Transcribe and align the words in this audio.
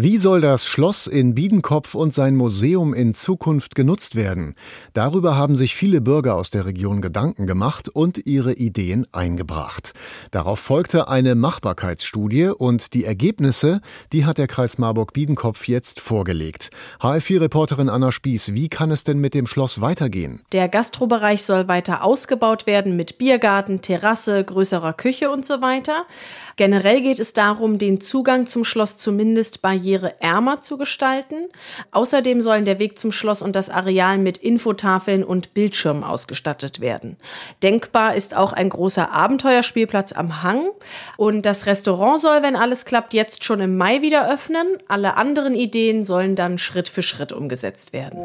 Wie 0.00 0.16
soll 0.16 0.40
das 0.40 0.64
Schloss 0.64 1.08
in 1.08 1.34
Biedenkopf 1.34 1.96
und 1.96 2.14
sein 2.14 2.36
Museum 2.36 2.94
in 2.94 3.14
Zukunft 3.14 3.74
genutzt 3.74 4.14
werden? 4.14 4.54
Darüber 4.92 5.34
haben 5.34 5.56
sich 5.56 5.74
viele 5.74 6.00
Bürger 6.00 6.36
aus 6.36 6.50
der 6.50 6.66
Region 6.66 7.00
Gedanken 7.00 7.48
gemacht 7.48 7.88
und 7.88 8.24
ihre 8.24 8.52
Ideen 8.52 9.08
eingebracht. 9.10 9.94
Darauf 10.30 10.60
folgte 10.60 11.08
eine 11.08 11.34
Machbarkeitsstudie 11.34 12.46
und 12.46 12.94
die 12.94 13.04
Ergebnisse, 13.06 13.80
die 14.12 14.24
hat 14.24 14.38
der 14.38 14.46
Kreis 14.46 14.78
Marburg-Biedenkopf 14.78 15.66
jetzt 15.66 15.98
vorgelegt. 15.98 16.70
HF4-Reporterin 17.00 17.88
Anna 17.88 18.12
Spieß, 18.12 18.54
wie 18.54 18.68
kann 18.68 18.92
es 18.92 19.02
denn 19.02 19.18
mit 19.18 19.34
dem 19.34 19.48
Schloss 19.48 19.80
weitergehen? 19.80 20.42
Der 20.52 20.68
Gastrobereich 20.68 21.42
soll 21.42 21.66
weiter 21.66 22.04
ausgebaut 22.04 22.68
werden 22.68 22.94
mit 22.94 23.18
Biergarten, 23.18 23.82
Terrasse, 23.82 24.44
größerer 24.44 24.92
Küche 24.92 25.28
und 25.28 25.44
so 25.44 25.60
weiter. 25.60 26.06
Generell 26.54 27.02
geht 27.02 27.18
es 27.18 27.32
darum, 27.32 27.78
den 27.78 28.00
Zugang 28.00 28.46
zum 28.46 28.62
Schloss 28.62 28.96
zumindest 28.96 29.60
barriereärmer 29.88 30.60
zu 30.60 30.78
gestalten. 30.78 31.48
Außerdem 31.90 32.40
sollen 32.40 32.64
der 32.64 32.78
Weg 32.78 32.98
zum 32.98 33.12
Schloss 33.12 33.42
und 33.42 33.56
das 33.56 33.70
Areal 33.70 34.18
mit 34.18 34.38
Infotafeln 34.38 35.24
und 35.24 35.54
Bildschirmen 35.54 36.04
ausgestattet 36.04 36.80
werden. 36.80 37.16
Denkbar 37.62 38.14
ist 38.14 38.36
auch 38.36 38.52
ein 38.52 38.68
großer 38.68 39.10
Abenteuerspielplatz 39.10 40.12
am 40.12 40.42
Hang. 40.42 40.70
Und 41.16 41.42
das 41.42 41.66
Restaurant 41.66 42.20
soll, 42.20 42.42
wenn 42.42 42.56
alles 42.56 42.84
klappt, 42.84 43.14
jetzt 43.14 43.44
schon 43.44 43.60
im 43.60 43.76
Mai 43.76 44.02
wieder 44.02 44.30
öffnen. 44.30 44.66
Alle 44.88 45.16
anderen 45.16 45.54
Ideen 45.54 46.04
sollen 46.04 46.36
dann 46.36 46.58
Schritt 46.58 46.88
für 46.88 47.02
Schritt 47.02 47.32
umgesetzt 47.32 47.92
werden. 47.92 48.18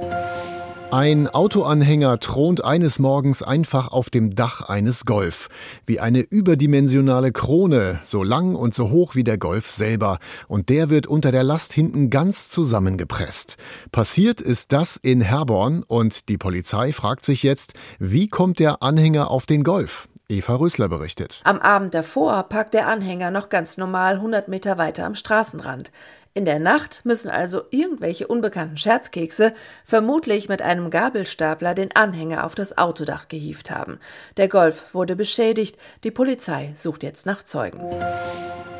Ein 0.93 1.27
Autoanhänger 1.27 2.19
thront 2.19 2.63
eines 2.63 2.99
Morgens 2.99 3.41
einfach 3.41 3.87
auf 3.87 4.11
dem 4.11 4.35
Dach 4.35 4.61
eines 4.61 5.05
Golf. 5.05 5.49
Wie 5.87 5.99
eine 5.99 6.19
überdimensionale 6.19 7.31
Krone, 7.31 7.99
so 8.03 8.21
lang 8.21 8.53
und 8.53 8.75
so 8.75 8.91
hoch 8.91 9.15
wie 9.15 9.23
der 9.23 9.39
Golf 9.39 9.71
selber. 9.71 10.19
Und 10.47 10.69
der 10.69 10.91
wird 10.91 11.07
unter 11.07 11.31
der 11.31 11.41
Last 11.41 11.73
hinten 11.73 12.11
ganz 12.11 12.47
zusammengepresst. 12.47 13.57
Passiert 13.91 14.39
ist 14.39 14.71
das 14.71 14.95
in 14.97 15.21
Herborn 15.21 15.81
und 15.81 16.29
die 16.29 16.37
Polizei 16.37 16.91
fragt 16.91 17.25
sich 17.25 17.41
jetzt, 17.41 17.73
wie 17.97 18.27
kommt 18.27 18.59
der 18.59 18.83
Anhänger 18.83 19.31
auf 19.31 19.47
den 19.47 19.63
Golf? 19.63 20.07
Eva 20.29 20.55
Rösler 20.55 20.89
berichtet. 20.89 21.41
Am 21.43 21.59
Abend 21.59 21.93
davor 21.93 22.43
parkt 22.43 22.73
der 22.75 22.87
Anhänger 22.87 23.31
noch 23.31 23.49
ganz 23.49 23.77
normal 23.77 24.15
100 24.15 24.47
Meter 24.47 24.77
weiter 24.77 25.05
am 25.05 25.15
Straßenrand. 25.15 25.91
In 26.35 26.45
der 26.45 26.57
Nacht 26.57 27.01
müssen 27.03 27.29
also 27.29 27.61
irgendwelche 27.69 28.25
unbekannten 28.25 28.75
Scherzkekse 28.75 29.53
vermutlich 29.83 30.49
mit 30.49 30.63
einem 30.63 30.89
Gabelstapler 30.89 31.75
den 31.75 31.95
Anhänger 31.95 32.43
auf 32.43 32.55
das 32.55 32.75
Autodach 32.75 33.27
gehievt 33.27 33.69
haben. 33.69 33.99
Der 34.37 34.47
Golf 34.47 34.95
wurde 34.95 35.15
beschädigt. 35.15 35.77
Die 36.03 36.09
Polizei 36.09 36.71
sucht 36.73 37.03
jetzt 37.03 37.27
nach 37.27 37.43
Zeugen. 37.43 37.79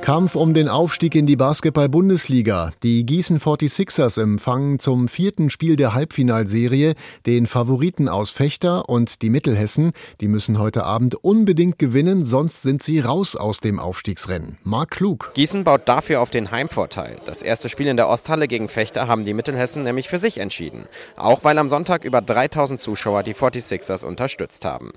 Kampf 0.04 0.36
um 0.36 0.54
den 0.54 0.68
Aufstieg 0.68 1.16
in 1.16 1.26
die 1.26 1.38
Basketball-Bundesliga. 1.38 2.74
Die 2.84 3.06
Gießen 3.06 3.40
46ers 3.40 4.22
empfangen 4.22 4.78
zum 4.78 5.08
vierten 5.08 5.50
Spiel 5.50 5.78
der 5.78 5.94
Halbfinalserie 5.94 6.96
den 7.26 7.48
Favoriten 7.48 8.10
aus 8.10 8.30
Fechter 8.30 8.90
und 8.90 9.22
die 9.22 9.30
Mittelhessen. 9.30 9.94
Die 10.20 10.28
müssen 10.28 10.60
heute 10.60 10.84
Abend 10.84 11.16
unbedingt 11.16 11.80
gewinnen, 11.80 12.26
sonst 12.26 12.64
sind 12.64 12.84
sie 12.84 13.00
raus 13.00 13.38
aus 13.38 13.62
dem 13.62 13.80
Aufstiegsrennen. 13.80 14.58
Marc 14.64 14.92
Klug. 14.92 15.32
Gießen 15.36 15.64
baut 15.64 15.88
dafür 15.88 16.20
auf 16.20 16.32
den 16.32 16.52
Heimvorteil. 16.52 17.22
Das 17.24 17.42
erste 17.44 17.70
Spiel 17.70 17.88
in 17.88 17.98
der 17.98 18.10
Osthalle 18.10 18.48
gegen 18.48 18.68
Fechter 18.68 19.08
haben 19.08 19.24
die 19.24 19.34
Mittelhessen 19.34 19.84
nämlich 19.84 20.10
für 20.10 20.18
sich 20.18 20.40
entschieden. 20.40 20.86
Auch 21.16 21.44
weil 21.44 21.58
am 21.58 21.70
Sonntag 21.70 22.04
über 22.04 22.22
3000 22.22 22.80
Zuschauer 22.80 23.24
die 23.24 23.36
46ers 23.36 24.06
unterstützt 24.06 24.66
haben. 24.66 24.92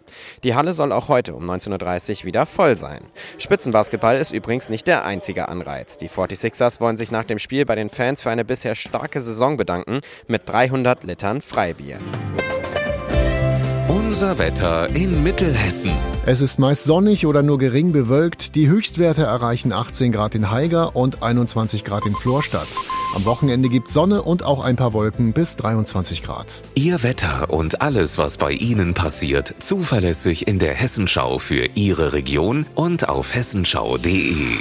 Die 0.44 0.54
Halle 0.54 0.74
soll 0.74 0.92
auch 0.92 1.08
heute 1.08 1.34
um 1.34 1.48
19.30 1.48 2.20
Uhr 2.20 2.24
wieder 2.24 2.46
voll 2.46 2.76
sein. 2.76 3.06
Spitzenbasketball 3.38 4.16
ist 4.16 4.32
übrigens 4.32 4.68
nicht 4.68 4.86
der 4.86 5.04
einzige 5.04 5.48
Anreiz. 5.48 5.96
Die 5.98 6.08
46ers 6.08 6.80
wollen 6.80 6.96
sich 6.96 7.10
nach 7.10 7.24
dem 7.24 7.38
Spiel 7.38 7.66
bei 7.66 7.74
den 7.74 7.90
Fans 7.90 8.22
für 8.22 8.30
eine 8.30 8.44
bisher 8.44 8.74
starke 8.74 9.20
Saison 9.20 9.56
bedanken 9.56 10.00
mit 10.26 10.48
300 10.48 11.04
Litern 11.04 11.40
Freibier. 11.40 11.98
Unser 14.06 14.38
Wetter 14.38 14.94
in 14.94 15.24
Mittelhessen. 15.24 15.90
Es 16.24 16.40
ist 16.40 16.60
meist 16.60 16.84
sonnig 16.84 17.26
oder 17.26 17.42
nur 17.42 17.58
gering 17.58 17.90
bewölkt. 17.90 18.54
Die 18.54 18.68
Höchstwerte 18.68 19.22
erreichen 19.22 19.72
18 19.72 20.12
Grad 20.12 20.36
in 20.36 20.48
Haiger 20.48 20.94
und 20.94 21.24
21 21.24 21.82
Grad 21.84 22.06
in 22.06 22.14
Florstadt. 22.14 22.68
Am 23.16 23.24
Wochenende 23.24 23.68
gibt 23.68 23.88
Sonne 23.88 24.22
und 24.22 24.44
auch 24.44 24.60
ein 24.60 24.76
paar 24.76 24.92
Wolken 24.92 25.32
bis 25.32 25.56
23 25.56 26.22
Grad. 26.22 26.62
Ihr 26.76 27.02
Wetter 27.02 27.50
und 27.50 27.82
alles, 27.82 28.16
was 28.16 28.38
bei 28.38 28.52
Ihnen 28.52 28.94
passiert, 28.94 29.52
zuverlässig 29.58 30.46
in 30.46 30.60
der 30.60 30.74
Hessenschau 30.74 31.40
für 31.40 31.68
Ihre 31.74 32.12
Region 32.12 32.64
und 32.76 33.08
auf 33.08 33.34
hessenschau.de. 33.34 34.54